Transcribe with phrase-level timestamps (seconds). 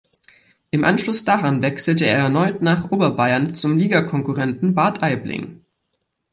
[0.71, 5.61] Im Anschluss daran wechselte er erneut nach Oberbayern zum Ligakonkurrenten Bad Aibling.